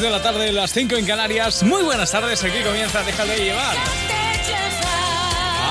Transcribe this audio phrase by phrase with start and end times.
[0.00, 1.62] Las 6 de la tarde, las 5 en Canarias.
[1.62, 3.76] Muy buenas tardes, aquí comienza Déjate llevar.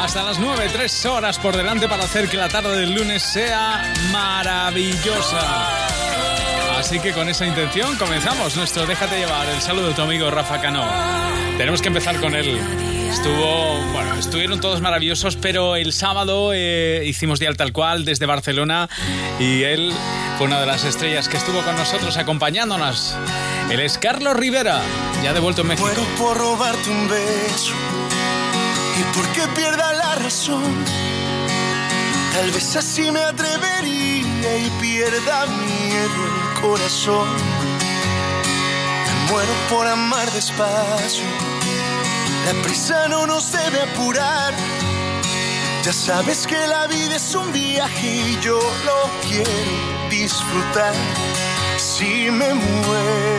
[0.03, 3.91] Hasta las 9, 3 horas por delante para hacer que la tarde del lunes sea
[4.11, 5.39] maravillosa.
[6.77, 9.49] Así que con esa intención comenzamos nuestro Déjate llevar.
[9.49, 10.85] El saludo de tu amigo Rafa Cano.
[11.57, 12.59] Tenemos que empezar con él.
[13.09, 18.89] Estuvo, bueno, estuvieron todos maravillosos, pero el sábado eh, hicimos Dial Tal Cual desde Barcelona
[19.39, 19.91] y él
[20.37, 23.15] fue una de las estrellas que estuvo con nosotros acompañándonos.
[23.69, 24.81] Él es Carlos Rivera,
[25.23, 25.87] ya de vuelto en México.
[25.87, 27.73] Muero por robarte un beso
[28.99, 30.63] y porque pierda la razón.
[32.33, 37.29] Tal vez así me atrevería y pierda miedo el corazón.
[39.05, 41.25] Me muero por amar despacio
[42.45, 44.53] la prisa no nos debe apurar.
[45.83, 50.93] Ya sabes que la vida es un viaje y yo lo quiero disfrutar.
[51.77, 53.38] Si me muero,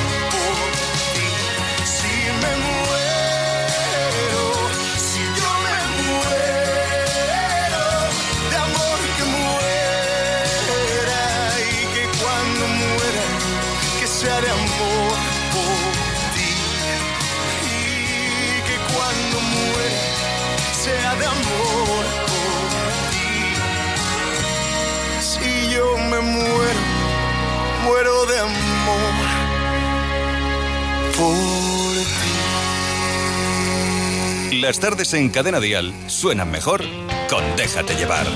[34.61, 36.83] Las tardes en Cadena Dial suenan mejor
[37.27, 38.27] con Déjate llevar.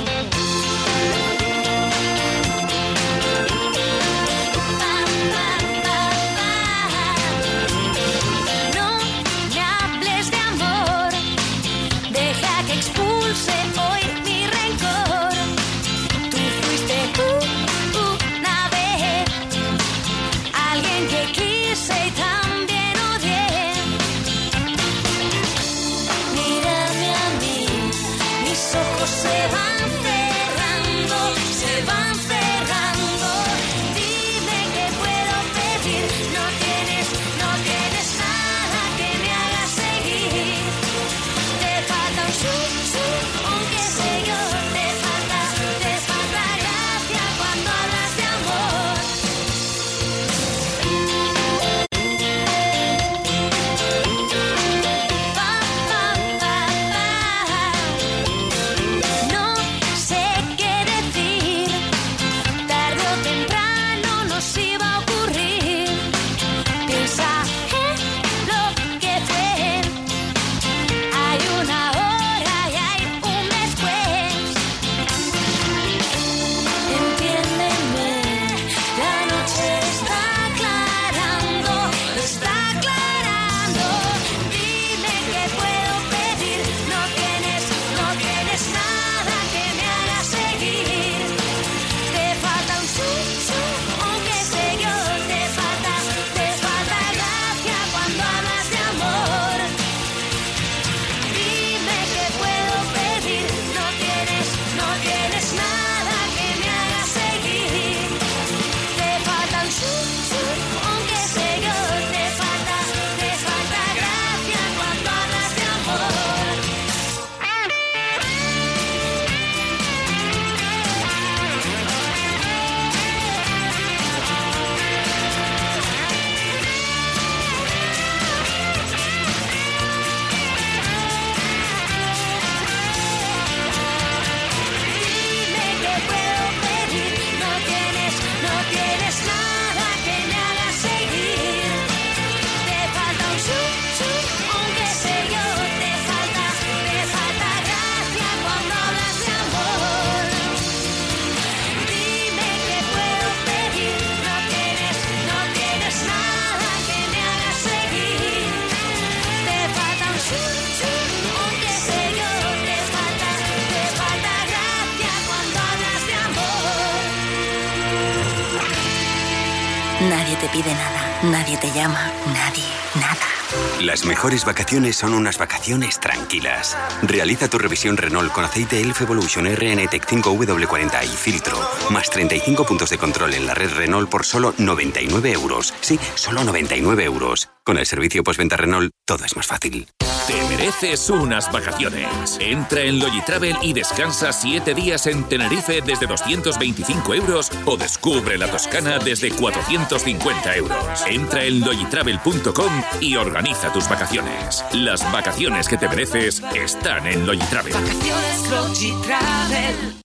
[174.05, 176.77] Las mejores vacaciones son unas vacaciones tranquilas.
[177.01, 181.59] Realiza tu revisión Renault con aceite Elf Evolution RN Tech 5W40 y filtro.
[181.89, 185.73] Más 35 puntos de control en la red Renault por solo 99 euros.
[185.81, 187.49] Sí, solo 99 euros.
[187.63, 189.87] Con el servicio postventa Renault, todo es más fácil.
[190.27, 192.37] Te mereces unas vacaciones.
[192.39, 198.49] Entra en Logitravel y descansa 7 días en Tenerife desde 225 euros o descubre la
[198.49, 201.05] Toscana desde 450 euros.
[201.07, 204.65] Entra en logitravel.com y organiza tus vacaciones.
[204.73, 207.73] Las vacaciones que te mereces están en Logitravel.
[207.73, 210.04] Vacaciones Logitravel.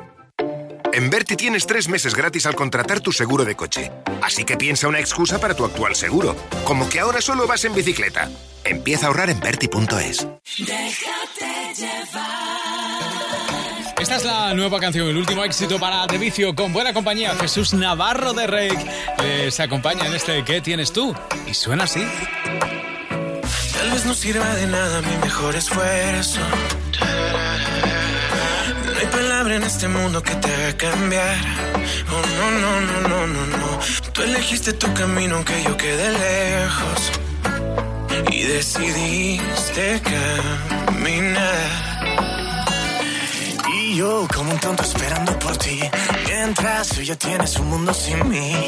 [0.93, 3.91] En Berti tienes tres meses gratis al contratar tu seguro de coche.
[4.21, 6.35] Así que piensa una excusa para tu actual seguro.
[6.65, 8.29] Como que ahora solo vas en bicicleta.
[8.65, 10.27] Empieza a ahorrar en Berti.es.
[10.57, 12.41] Déjate llevar.
[14.01, 17.35] Esta es la nueva canción, el último éxito para De Vicio con buena compañía.
[17.35, 18.71] Jesús Navarro de Rey
[19.49, 21.15] se acompaña en este ¿Qué tienes tú?
[21.47, 22.05] Y suena así.
[23.73, 26.41] Tal vez no sirva de nada mi mejor esfuerzo
[29.21, 31.37] palabra en este mundo que te haga cambiar.
[32.13, 33.67] Oh, no, no, no, no, no, no.
[34.13, 36.99] Tú elegiste tu camino aunque yo quede lejos.
[38.31, 41.69] Y decidiste caminar.
[43.75, 45.79] Y yo como un tonto esperando por ti.
[46.27, 48.67] Mientras tú ya tienes un mundo sin mí.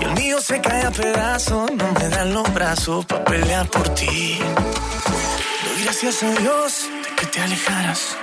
[0.00, 1.70] Y el mío se cae a pedazos.
[1.70, 4.38] No me dan los brazos para pelear por ti.
[5.64, 6.70] Doy gracias a Dios
[7.04, 8.16] de que te alejaras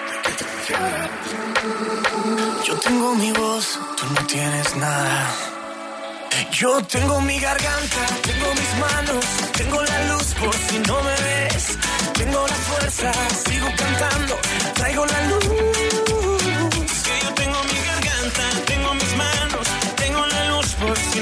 [2.66, 5.32] yo tengo mi voz, tú no tienes nada.
[6.52, 11.78] Yo tengo mi garganta, tengo mis manos, tengo la luz por si no me ves.
[12.14, 13.12] Tengo la fuerza,
[13.46, 14.38] sigo cantando,
[14.74, 15.46] traigo la luz.
[17.06, 21.13] Que yo tengo mi garganta, tengo mis manos, tengo la luz por si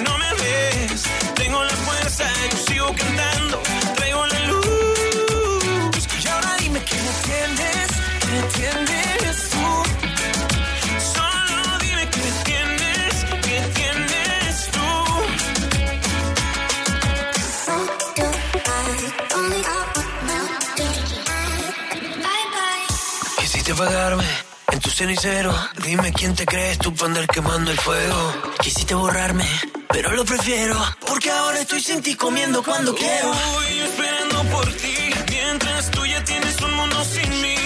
[25.01, 25.51] cenicero.
[25.83, 28.17] Dime quién te crees tú para andar quemando el fuego.
[28.61, 29.47] Quisiste borrarme,
[29.89, 30.75] pero lo prefiero.
[31.07, 33.33] Porque ahora estoy sin ti comiendo cuando quiero.
[33.33, 34.97] Estoy esperando por ti,
[35.29, 37.57] mientras tú ya tienes un mundo sin mí.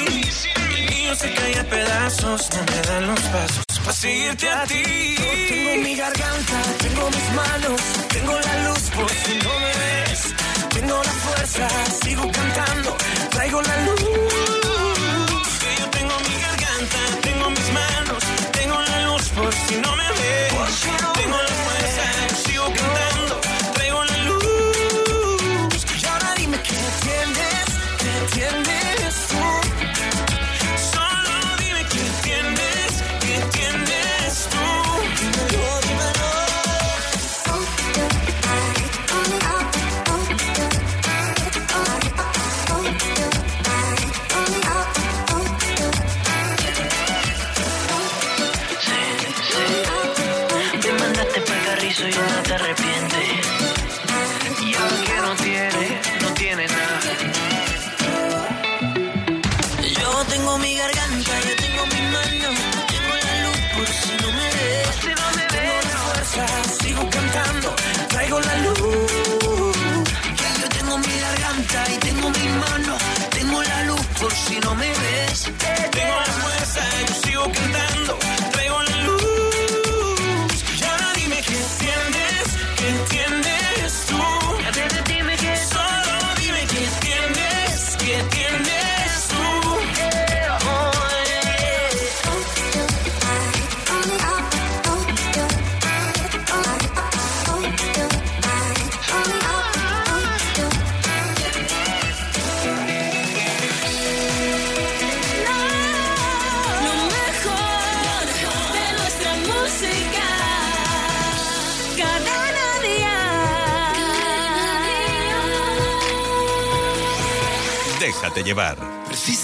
[0.55, 4.83] El mío se cae a pedazos, no me dan los pasos para seguirte a ti.
[5.17, 7.81] Yo tengo mi garganta, tengo mis manos,
[8.15, 10.21] tengo la luz por si no me ves.
[10.75, 11.67] Tengo la fuerza,
[12.01, 12.97] sigo cantando,
[13.31, 14.54] traigo la luz
[19.35, 21.14] por si no me ves.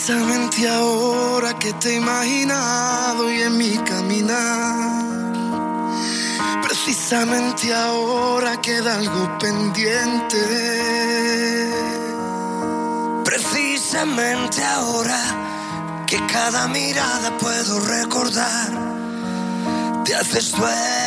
[0.04, 5.32] Precisamente ahora que te he imaginado y en mi caminar.
[6.64, 10.40] Precisamente ahora queda algo pendiente.
[13.24, 18.72] Precisamente ahora que cada mirada puedo recordar,
[20.04, 21.01] te haces dueña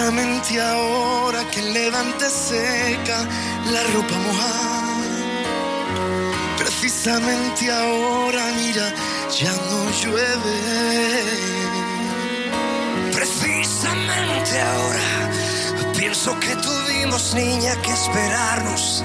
[0.00, 3.18] Precisamente ahora que el levante seca
[3.70, 5.04] la ropa mojada.
[6.56, 8.94] Precisamente ahora, mira,
[9.38, 10.56] ya no llueve.
[13.12, 15.06] Precisamente ahora
[15.94, 19.04] pienso que tuvimos niña que esperarnos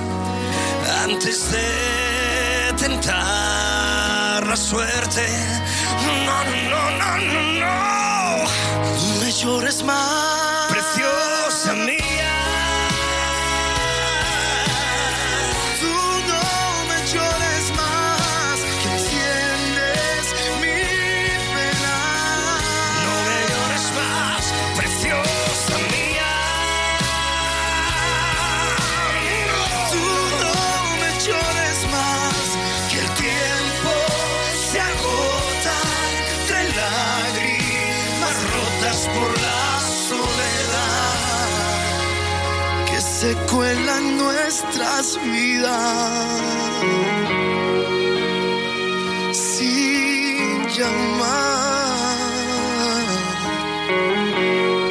[1.03, 5.27] antes de tentar la suerte.
[6.05, 7.45] No, no, no, no.
[9.07, 10.34] No me llores más,
[10.95, 12.14] preciosa mía.
[44.35, 46.29] Nuestras vidas
[49.31, 51.85] sin llamar.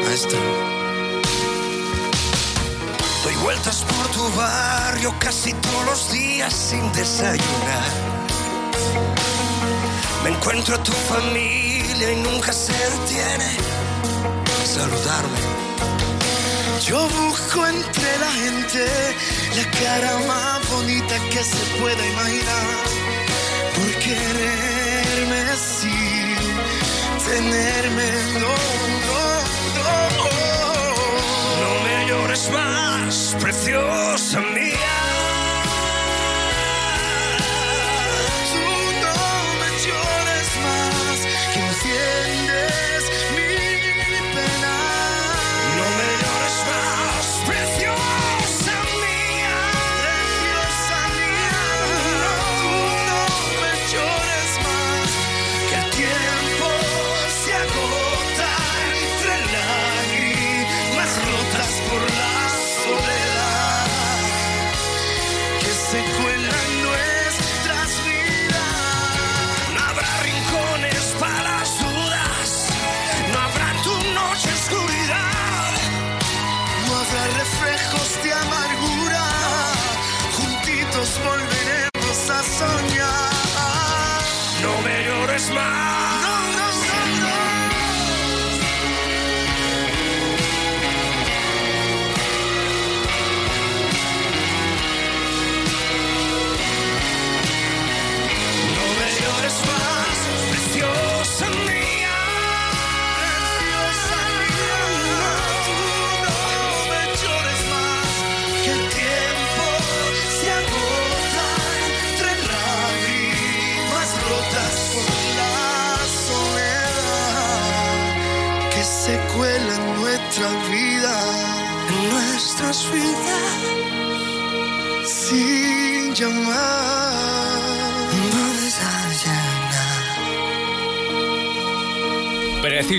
[0.04, 0.38] Maestro.
[3.24, 7.90] Doy vueltas por tu barrio casi todos los días sin desayunar.
[10.22, 13.50] Me encuentro a tu familia y nunca se detiene
[14.64, 15.73] saludarme.
[16.86, 18.84] Yo busco entre la gente
[19.56, 22.84] la cara más bonita que se pueda imaginar.
[23.74, 26.36] Por quererme sin
[27.26, 28.54] tenerme, no,
[29.06, 29.20] no,
[29.76, 30.34] no.
[31.62, 34.93] No me llores más, preciosa mía.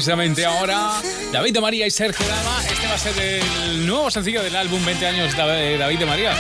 [0.06, 2.64] Precisamente ahora, David de María y Sergio Dama.
[2.70, 6.32] Este va a ser el nuevo sencillo del álbum 20 años de David de María.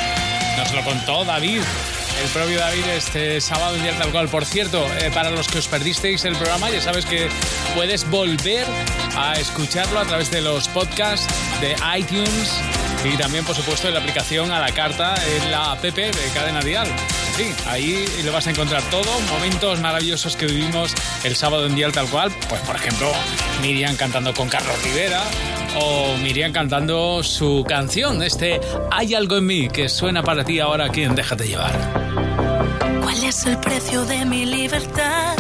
[0.56, 1.62] Nos lo contó David.
[2.22, 4.30] El propio David este sábado en día tal cual.
[4.30, 7.28] Por cierto, eh, para los que os perdisteis el programa, ya sabes que
[7.74, 8.68] puedes volver
[9.18, 11.26] a escucharlo a través de los podcasts
[11.60, 12.62] de iTunes
[13.04, 16.62] y también, por supuesto, en la aplicación a la carta en la app de Cadena
[16.62, 16.88] Dial.
[17.38, 20.94] Sí, ahí lo vas a encontrar todo, momentos maravillosos que vivimos
[21.26, 22.32] el sábado en Dial tal cual.
[22.48, 23.12] Pues, por ejemplo,
[23.62, 25.22] Miriam cantando con Carlos Rivera
[25.82, 30.86] o Miriam cantando su canción, este Hay algo en mí que suena para ti ahora
[30.86, 31.74] aquí Déjate llevar.
[33.02, 35.36] ¿Cuál es el precio de mi libertad?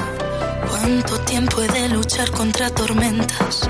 [0.69, 3.69] ¿Cuánto tiempo he de luchar contra tormentas?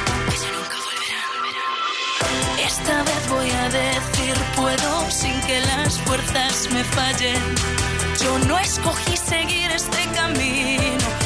[2.83, 7.39] Esta vez voy a decir puedo sin que las fuerzas me fallen.
[8.19, 11.20] Yo no escogí seguir este camino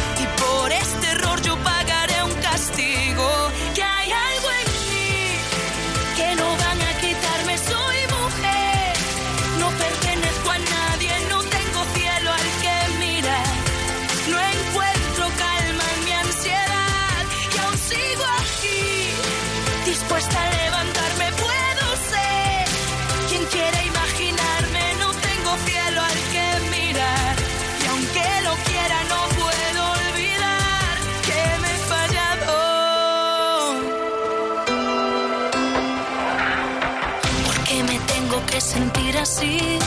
[39.35, 39.79] así.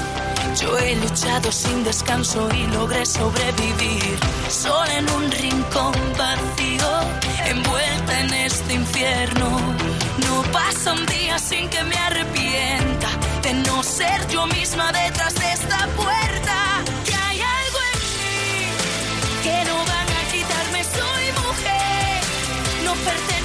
[0.61, 4.19] Yo he luchado sin descanso y logré sobrevivir.
[4.49, 6.91] Solo en un rincón vacío,
[7.47, 9.49] envuelta en este infierno.
[10.27, 13.09] No pasa un día sin que me arrepienta
[13.43, 16.57] de no ser yo misma detrás de esta puerta.
[17.07, 20.85] Que hay algo en mí que no van a quitarme.
[20.85, 22.21] Soy mujer,
[22.85, 23.38] no pertenezco.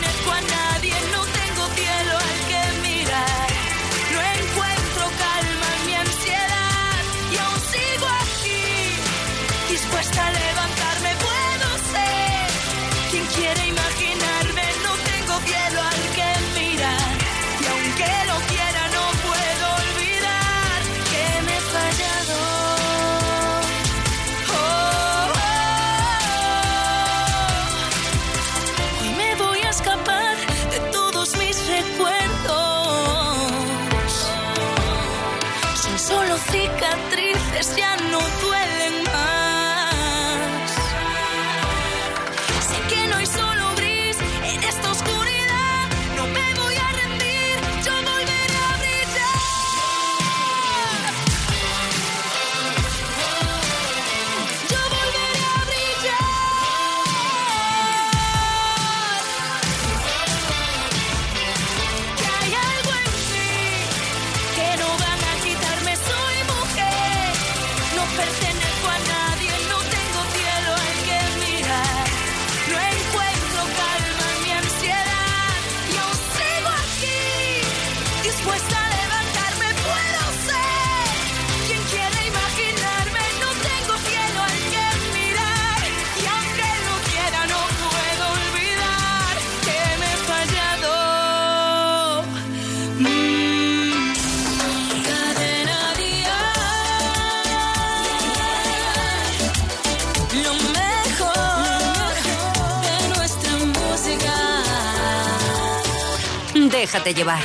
[106.94, 107.42] déjate llevar.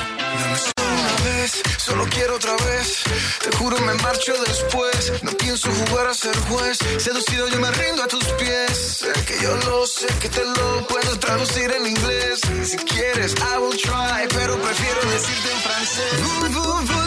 [0.76, 3.02] Una vez, solo quiero otra vez.
[3.42, 5.22] Te juro, me marcho después.
[5.22, 6.78] No pienso jugar a ser juez.
[6.98, 8.98] Seducido, yo me rindo a tus pies.
[8.98, 12.40] Sé que yo lo sé, que te lo puedo traducir en inglés.
[12.62, 16.20] Si quieres, I will try, pero prefiero decirte en francés.
[16.20, 16.98] Vous, vous, vous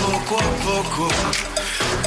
[0.00, 1.08] poco a poco.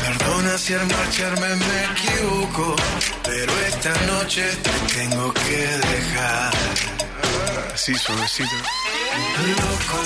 [0.01, 2.75] Perdona si al marcharme me equivoco,
[3.23, 6.53] pero esta noche te tengo que dejar.
[7.73, 8.55] Así suavecito.
[9.59, 10.01] Loco,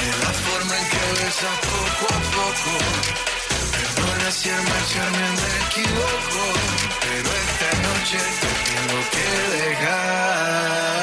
[0.00, 2.72] de la forma en que besas poco a poco.
[3.76, 6.42] Perdona si al marcharme me equivoco,
[7.04, 10.99] pero esta noche te tengo que dejar.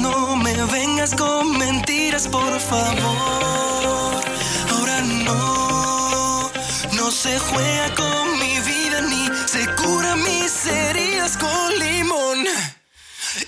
[0.00, 4.24] No me vengas con mentiras, por favor.
[4.70, 6.50] Ahora no,
[6.92, 12.44] no se juega con mi vida ni se cura mis heridas con limón.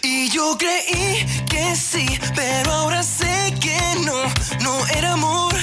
[0.02, 4.18] Y yo creí que sí, pero ahora sé que no,
[4.60, 5.54] no era amor.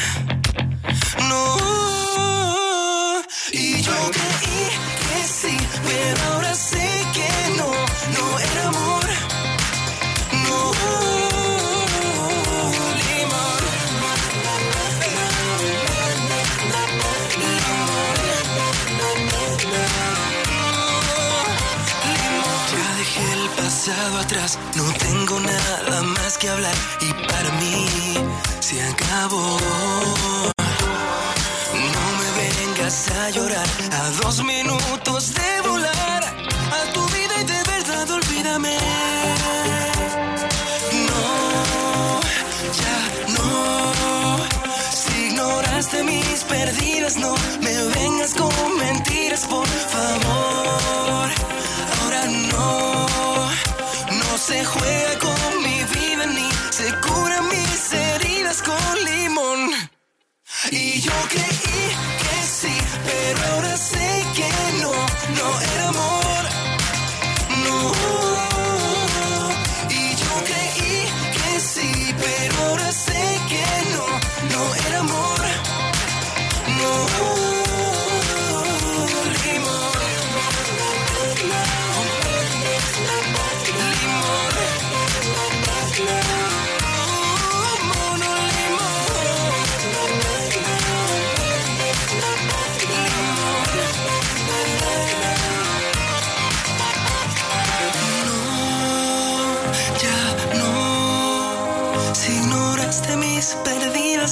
[1.30, 1.58] No.
[3.52, 4.68] Y yo creí
[5.06, 6.85] que sí, pero ahora sé
[24.76, 27.86] no tengo nada más que hablar y para mí
[28.60, 29.58] se acabó.
[31.94, 37.64] No me vengas a llorar a dos minutos de volar a tu vida y de
[37.72, 38.78] verdad olvídame.
[41.08, 42.20] No,
[42.82, 42.98] ya
[43.38, 44.38] no.
[44.92, 50.65] Si ignoraste mis perdidas, no me vengas con mentiras, por favor.
[54.48, 59.72] Se juega con mi vida ni se cura mis heridas con limón.
[60.70, 61.86] Y yo creí
[62.22, 64.50] que sí, pero ahora sé que
[64.84, 64.92] no,
[65.38, 66.25] no era amor.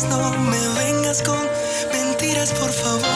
[0.10, 1.40] No me vengas con
[1.92, 3.13] mentiras, por favor.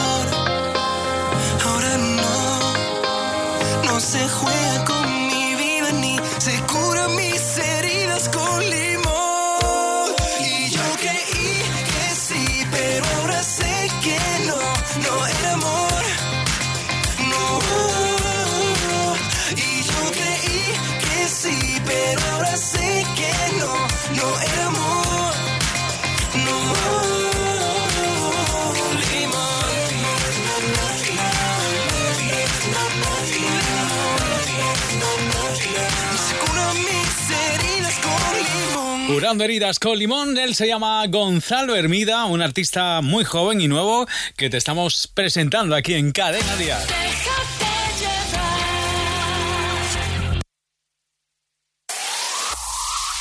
[39.28, 44.06] Curando heridas con limón, él se llama Gonzalo Hermida, un artista muy joven y nuevo
[44.38, 46.82] que te estamos presentando aquí en Cadena Dial.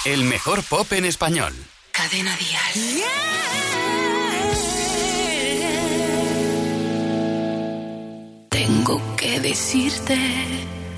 [0.06, 1.54] El mejor pop en español.
[1.92, 3.04] Cadena Dial.
[8.48, 10.18] Tengo que decirte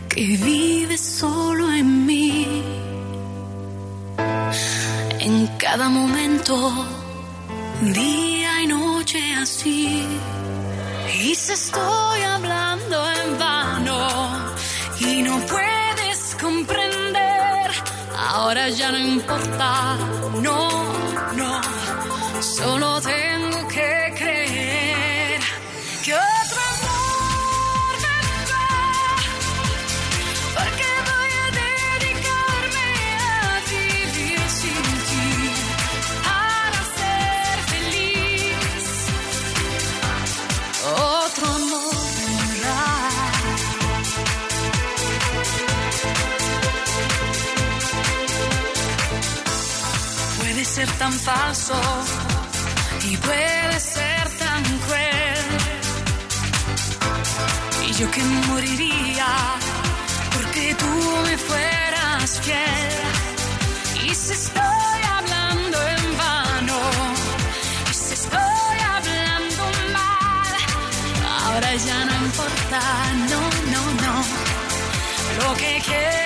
[0.07, 2.78] que vives solo en mí
[5.29, 6.55] en cada momento,
[7.81, 10.05] día noche así.
[11.23, 13.99] Y se estoy hablando en vano
[14.99, 17.67] y no puedes comprender,
[18.17, 19.97] ahora ya no importa,
[20.41, 20.59] no,
[21.39, 21.51] no,
[22.41, 23.38] solo tengo
[50.87, 51.75] tan falso
[53.03, 55.45] y puede ser tan cruel.
[57.87, 59.27] Y yo que moriría
[60.33, 60.93] porque tú
[61.25, 64.09] me fueras fiel.
[64.09, 66.79] Y si estoy hablando en vano,
[67.89, 70.53] y si estoy hablando mal,
[71.43, 72.81] ahora ya no importa,
[73.31, 73.41] no,
[73.73, 74.15] no, no.
[75.43, 76.18] Lo que quiero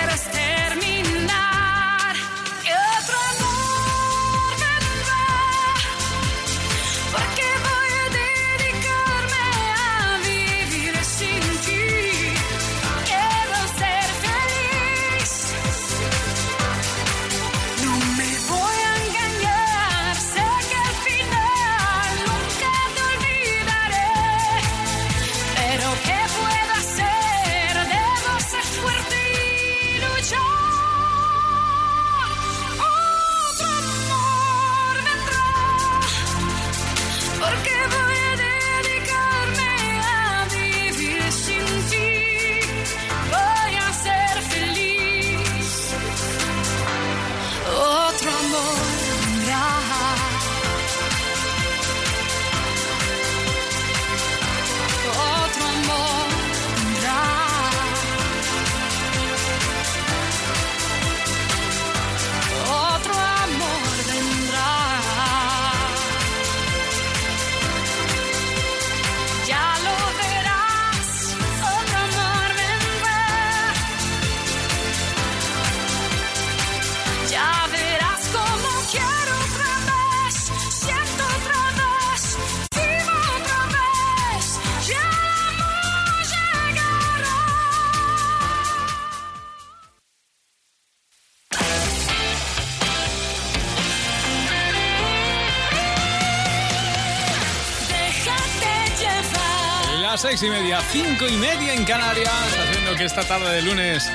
[100.42, 104.10] y media, cinco y media en Canarias, haciendo que esta tarde de lunes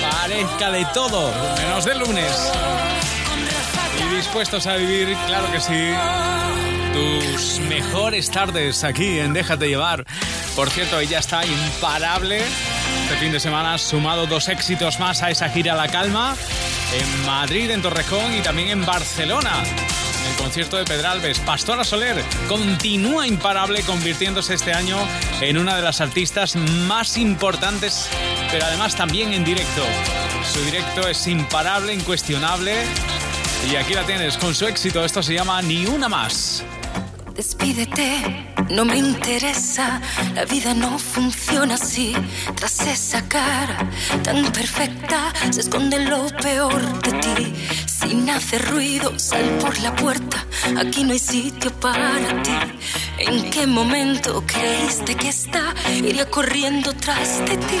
[0.00, 2.52] parezca de todo, menos de lunes.
[4.00, 5.92] Y dispuestos a vivir, claro que sí,
[6.92, 10.04] tus mejores tardes aquí en Déjate llevar.
[10.56, 12.42] Por cierto, ella está imparable.
[13.04, 16.34] Este fin de semana sumado dos éxitos más a esa gira La Calma
[16.92, 19.62] en Madrid, en Torrejón y también en Barcelona.
[20.40, 24.96] Concierto de Pedralbes, Pastora Soler continúa imparable convirtiéndose este año
[25.40, 28.08] en una de las artistas más importantes,
[28.50, 29.84] pero además también en directo.
[30.50, 32.74] Su directo es imparable, incuestionable.
[33.70, 35.04] Y aquí la tienes con su éxito.
[35.04, 36.64] Esto se llama Ni una más.
[37.40, 39.98] Despídete, no me interesa,
[40.34, 42.12] la vida no funciona así.
[42.54, 43.78] Tras esa cara
[44.22, 47.54] tan perfecta se esconde lo peor de ti.
[47.86, 50.44] Sin hacer ruido, sal por la puerta,
[50.76, 52.58] aquí no hay sitio para ti.
[53.16, 57.80] ¿En qué momento creíste que esta iría corriendo tras de ti?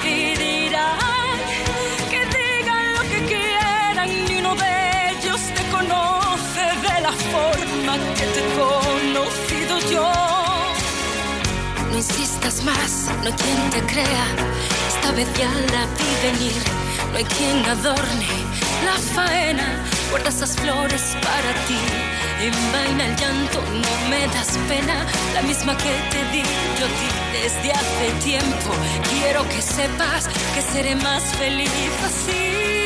[7.31, 10.11] Forma que te he conocido yo.
[11.89, 14.25] No insistas más, no hay quien te crea.
[14.93, 16.61] Esta vez ya la vi venir.
[17.11, 18.27] No hay quien adorne
[18.85, 19.67] la faena.
[20.09, 21.79] Guarda esas flores para ti.
[22.41, 25.05] Envaina el llanto, no me das pena.
[25.33, 26.43] La misma que te di
[26.79, 28.71] yo ti desde hace tiempo.
[29.09, 31.69] Quiero que sepas que seré más feliz
[32.05, 32.80] así.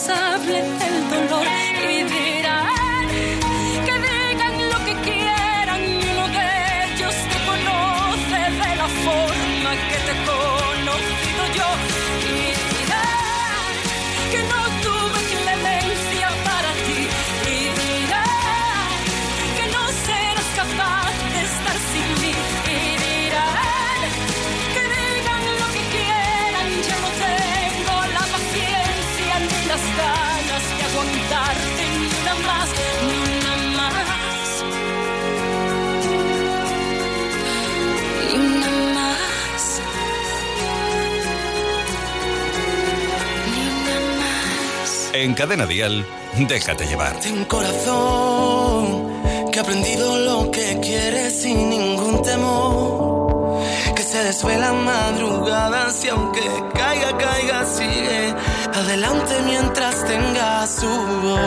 [0.00, 0.59] sable
[45.12, 46.06] En Cadena Dial,
[46.38, 47.18] déjate llevar.
[47.20, 49.10] Ten corazón
[49.50, 53.60] que ha aprendido lo que quiere sin ningún temor.
[53.96, 56.42] Que se desvelan madrugadas y aunque
[56.74, 58.34] caiga, caiga, sigue
[58.72, 61.40] adelante mientras tenga su voz.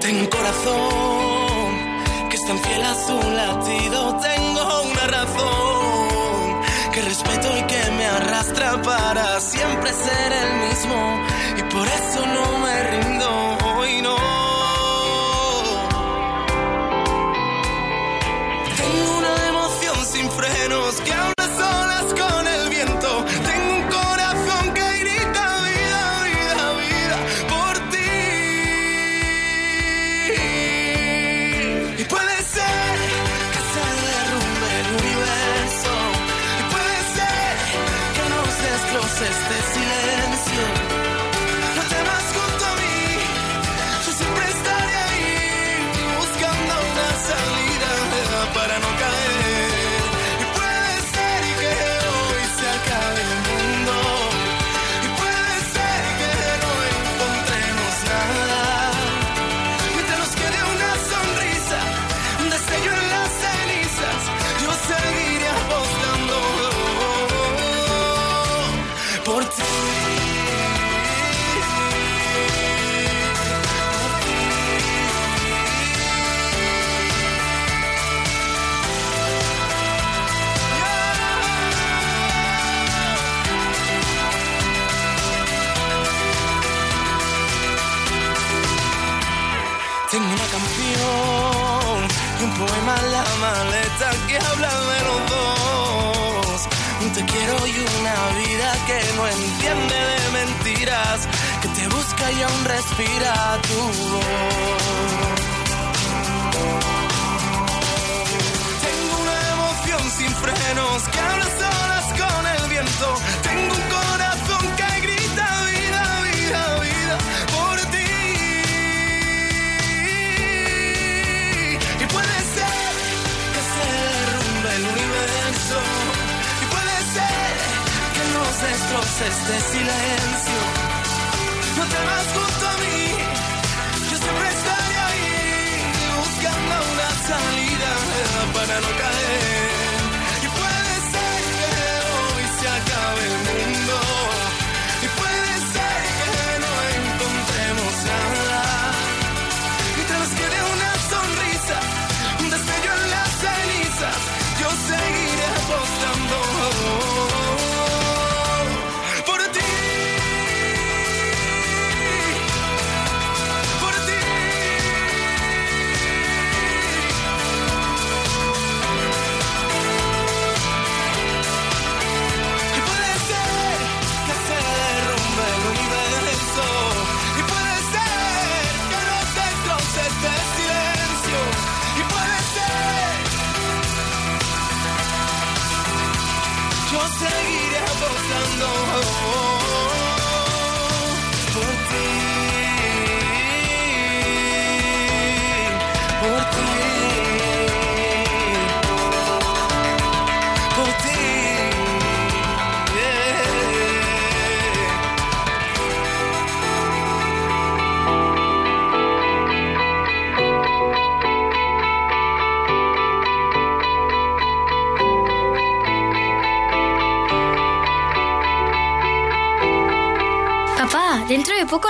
[0.00, 4.18] Ten corazón que es tan fiel a su latido.
[4.18, 4.95] Tengo un
[8.46, 11.20] arrastra para siempre ser el mismo
[11.56, 14.45] y por eso no me rindo hoy no.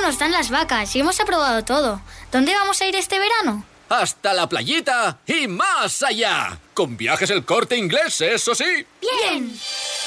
[0.06, 2.00] Nos dan las vacas y hemos aprobado todo.
[2.30, 3.64] ¿Dónde vamos a ir este verano?
[3.88, 6.56] Hasta la playita y más allá.
[6.74, 8.86] Con viajes el corte inglés, eso sí.
[9.00, 9.52] Bien.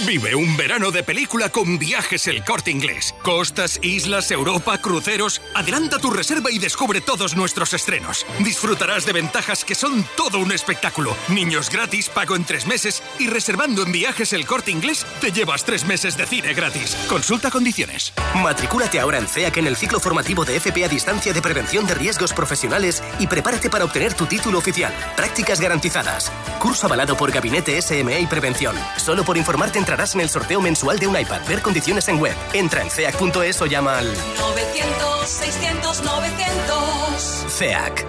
[0.08, 3.14] Vive un verano de película con viajes el corte inglés.
[3.22, 5.42] Costas, islas, Europa, cruceros.
[5.54, 8.26] Adelanta tu reserva y descubre todos nuestros estrenos.
[8.40, 11.16] Disfrutarás de ventajas que son todo un espectáculo.
[11.28, 15.66] Niños gratis, pago en tres meses y reservando en viajes el corte inglés te llevas
[15.66, 16.96] tres meses de cine gratis.
[17.10, 18.14] Consulta condiciones.
[18.36, 21.96] Matricúlate ahora en CEAC en el ciclo formativo de FP a distancia de prevención de
[21.96, 24.94] riesgos profesionales y prepárate para obtener tu título oficial.
[25.18, 26.32] Prácticas garantizadas.
[26.58, 28.76] Curso avalado por Gabinete SME y Prevención.
[28.98, 31.42] Solo por informarte entrarás en el sorteo mensual de un iPad.
[31.48, 32.36] Ver condiciones en web.
[32.54, 37.46] Entra en ceac.es o llama al 900 600 900.
[37.52, 38.06] CEAC.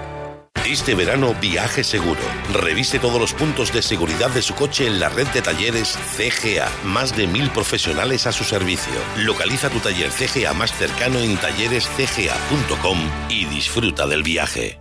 [0.66, 2.20] Este verano viaje seguro.
[2.52, 6.68] Revise todos los puntos de seguridad de su coche en la red de talleres CGA.
[6.84, 8.92] Más de mil profesionales a su servicio.
[9.16, 12.98] Localiza tu taller CGA más cercano en tallerescga.com
[13.30, 14.80] y disfruta del viaje.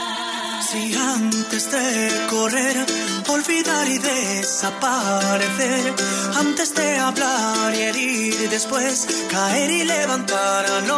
[0.71, 2.85] Si antes de correr,
[3.27, 5.93] olvidar y desaparecer,
[6.37, 10.91] antes de hablar y herir, después caer y levantarnos,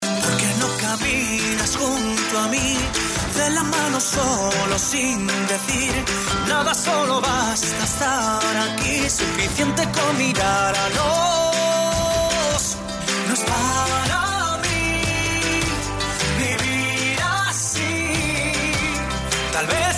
[0.00, 2.76] porque no caminas junto a mí,
[3.36, 5.92] de la mano solo sin decir
[6.48, 11.55] nada, solo basta estar aquí, suficiente con mirar a los,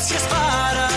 [0.09, 0.88] Tal vez si es para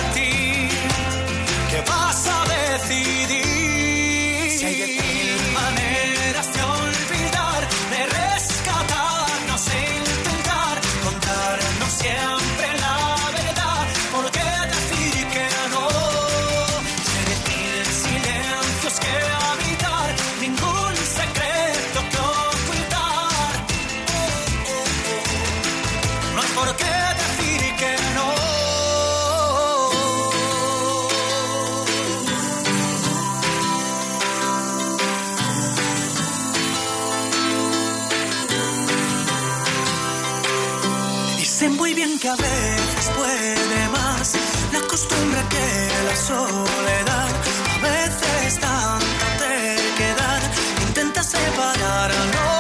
[42.21, 44.35] que a veces puede más
[44.71, 47.29] la costumbre que la soledad.
[47.73, 50.41] A veces tanta terquedad
[50.87, 52.50] intenta separarnos.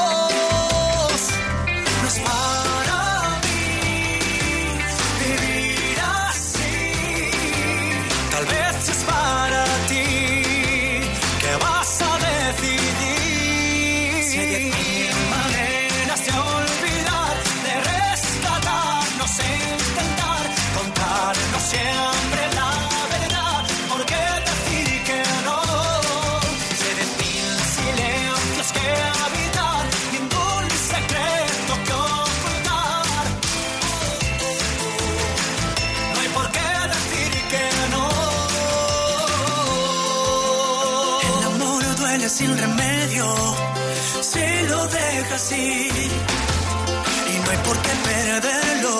[45.53, 48.99] Y no hay por qué perderlo.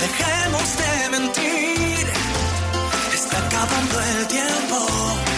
[0.00, 2.12] Dejemos de mentir.
[3.14, 5.33] Está acabando el tiempo.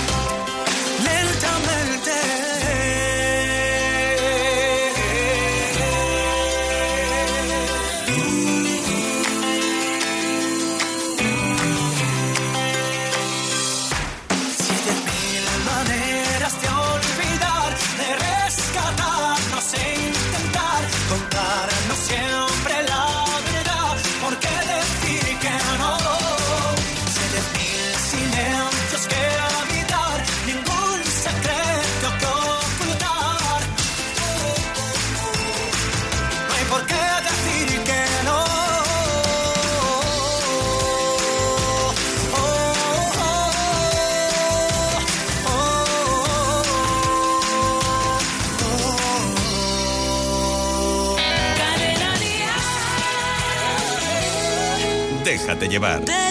[55.76, 56.25] Llevar.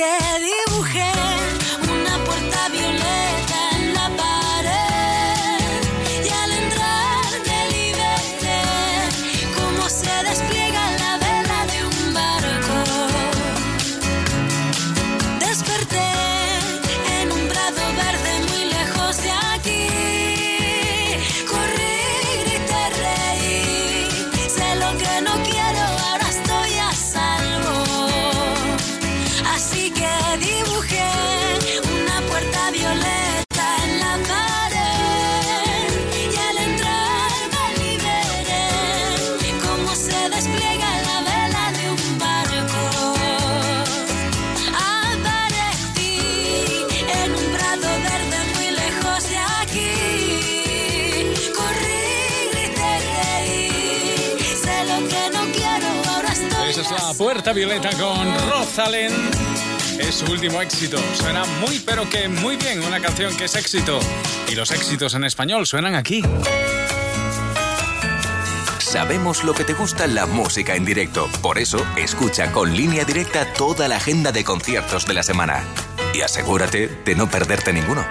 [0.00, 1.19] Que dibujé
[56.94, 59.12] es la Puerta Violeta con Rosalén.
[59.98, 60.98] Es su último éxito.
[61.14, 62.82] Suena muy, pero que muy bien.
[62.82, 64.00] Una canción que es éxito.
[64.48, 66.22] Y los éxitos en español suenan aquí.
[68.78, 71.28] Sabemos lo que te gusta la música en directo.
[71.42, 75.62] Por eso, escucha con línea directa toda la agenda de conciertos de la semana.
[76.14, 78.04] Y asegúrate de no perderte ninguno.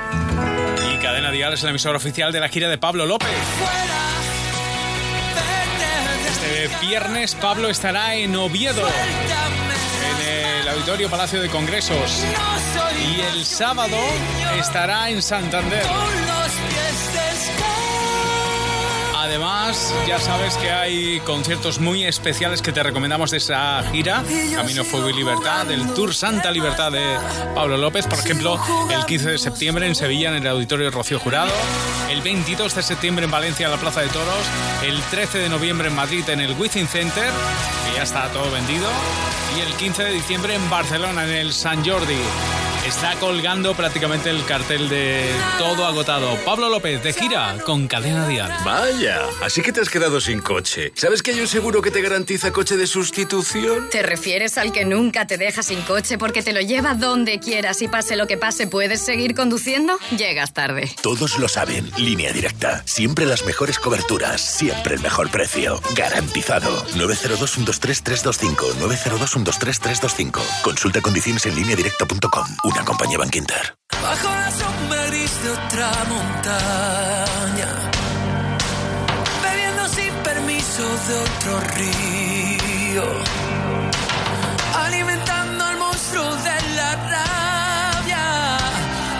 [0.93, 3.29] Y Cadena Dial es la emisora oficial de la gira de Pablo López.
[3.29, 4.18] Este
[6.81, 12.23] viernes Pablo estará en Oviedo, en el Auditorio Palacio de Congresos.
[12.97, 13.97] Y el sábado
[14.57, 15.85] estará en Santander.
[19.21, 24.23] Además, ya sabes que hay conciertos muy especiales que te recomendamos de esa gira,
[24.55, 27.17] Camino, Fuego y Libertad, del Tour Santa Libertad de
[27.53, 28.57] Pablo López, por ejemplo,
[28.89, 31.51] el 15 de septiembre en Sevilla en el Auditorio Rocío Jurado,
[32.09, 34.45] el 22 de septiembre en Valencia en la Plaza de Toros,
[34.85, 37.29] el 13 de noviembre en Madrid en el Wizzing Center,
[37.85, 38.87] que ya está todo vendido,
[39.57, 42.68] y el 15 de diciembre en Barcelona en el San Jordi.
[42.87, 46.35] Está colgando prácticamente el cartel de todo agotado.
[46.45, 48.51] Pablo López de gira con Cadena Dial.
[48.63, 50.91] Vaya, así que te has quedado sin coche.
[50.95, 53.89] ¿Sabes que hay un seguro que te garantiza coche de sustitución?
[53.91, 57.81] ¿Te refieres al que nunca te deja sin coche porque te lo lleva donde quieras
[57.81, 59.99] y pase lo que pase, puedes seguir conduciendo?
[60.17, 60.89] Llegas tarde.
[61.01, 61.91] Todos lo saben.
[61.97, 62.81] Línea directa.
[62.85, 64.41] Siempre las mejores coberturas.
[64.41, 65.81] Siempre el mejor precio.
[65.95, 66.85] Garantizado.
[66.95, 68.55] 902-123-325.
[68.79, 70.41] 902-123-325.
[70.63, 72.47] Consulta condiciones en línea directa.com.
[72.69, 73.75] Una compañía Bankinter.
[73.99, 77.69] Bajo la sombra gris de otra montaña,
[79.43, 83.05] bebiendo sin permiso de otro río,
[84.85, 88.25] alimentando al monstruo de la rabia,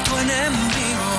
[0.06, 1.10] tu enemigo.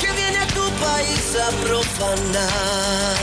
[0.00, 3.15] Que viene a tu país a profanar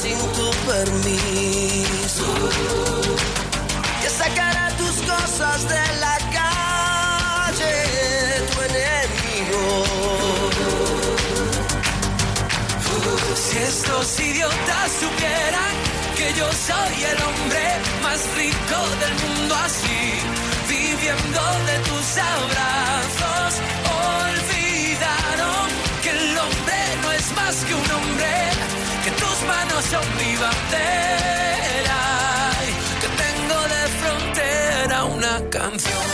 [0.00, 2.26] sin tu permiso,
[4.00, 7.74] que sacará tus cosas de la calle,
[8.50, 9.62] tu enemigo.
[13.34, 15.74] Si estos idiotas supieran
[16.16, 17.64] que yo soy el hombre
[18.02, 20.02] más rico del mundo así,
[20.68, 23.52] viviendo de tus abrazos,
[24.22, 25.68] olvidaron
[26.02, 28.32] que el hombre no es más que un hombre,
[29.04, 32.00] que tus manos son mi bandera,
[32.68, 36.06] y que tengo de frontera una canción.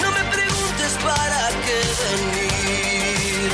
[0.00, 3.50] No me preguntes para qué venir,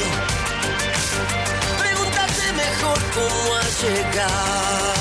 [1.78, 4.91] pregúntate mejor cómo has llegar.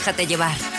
[0.00, 0.69] Déjate llevar.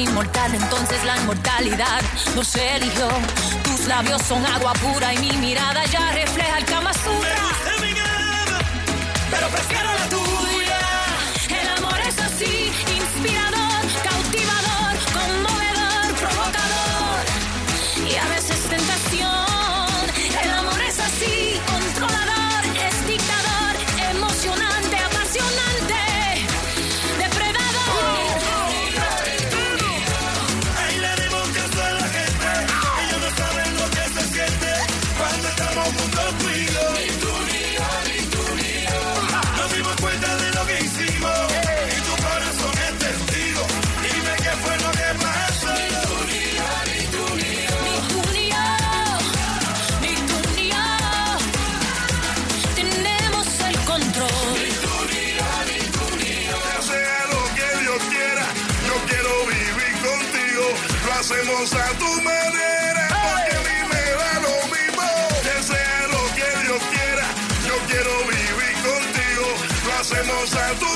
[0.00, 2.00] inmortal, entonces la inmortalidad
[2.34, 3.08] nos eligió.
[3.64, 6.92] Tus labios son agua pura y mi mirada ya refleja el Kama
[61.30, 65.06] hacemos a tu manera, porque a mí me da lo mismo,
[65.44, 67.24] que sea lo que Dios quiera,
[67.66, 69.46] yo quiero vivir contigo,
[69.86, 70.89] lo hacemos a tu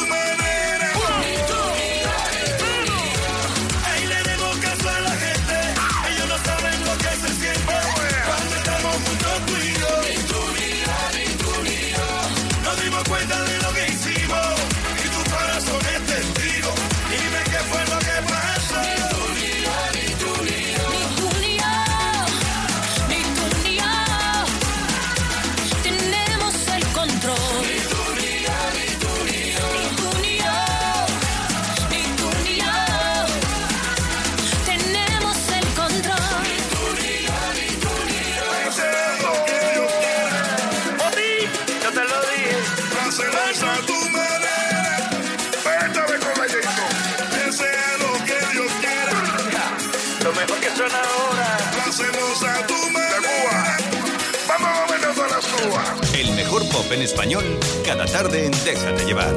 [57.05, 57.45] español
[57.85, 59.35] cada tarde en Déjate llevar.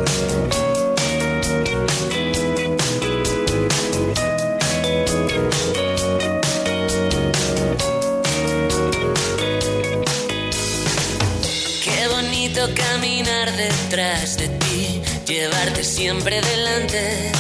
[11.83, 17.31] Qué bonito caminar detrás de ti, llevarte siempre delante.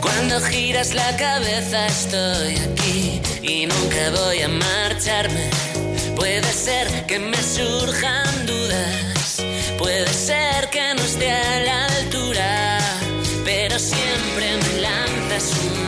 [0.00, 5.77] Cuando giras la cabeza estoy aquí y nunca voy a marcharme.
[6.18, 9.40] Puede ser que me surjan dudas,
[9.78, 12.78] puede ser que no esté a la altura,
[13.44, 15.87] pero siempre me lanzas un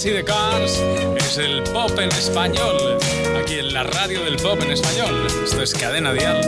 [0.00, 0.82] son de Cars.
[1.16, 2.98] Es el pop en español.
[3.38, 5.26] Aquí en la radio del pop en español.
[5.44, 6.40] Esto es Cadena Dial.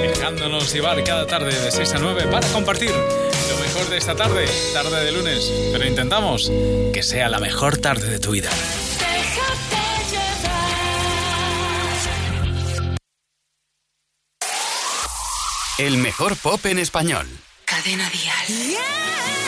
[0.00, 4.46] Dejándonos llevar cada tarde de 6 a 9 para compartir lo mejor de esta tarde,
[4.72, 5.52] tarde de lunes.
[5.72, 6.50] Pero intentamos
[6.94, 8.50] que sea la mejor tarde de tu vida.
[15.76, 17.26] El mejor pop en español.
[17.66, 18.34] Cadena Dial.
[18.48, 19.43] Ayer,